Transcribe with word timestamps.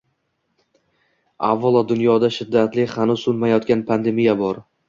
Avvalo, 1.49 1.85
dunyoda 1.93 2.31
shiddati 2.39 2.89
hanuz 2.97 3.27
so‘nmayotgan 3.27 3.89
pandemiya 3.93 4.39
bor. 4.45 4.65